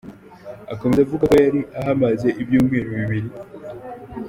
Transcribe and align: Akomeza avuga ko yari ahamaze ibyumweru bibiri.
Akomeza 0.73 1.01
avuga 1.05 1.25
ko 1.31 1.35
yari 1.45 1.59
ahamaze 1.79 2.27
ibyumweru 2.41 2.89
bibiri. 2.99 3.29